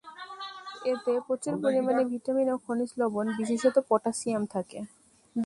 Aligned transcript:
এতে 0.91 1.11
প্রচুর 1.27 1.55
পরিমাণে 1.63 2.03
ভিটামিন 2.11 2.47
ও 2.53 2.55
খনিজ 2.65 2.91
লবণ, 3.01 3.25
বিশেষত 3.39 3.75
পটাশিয়াম 3.89 4.43
থাকে। 4.53 4.79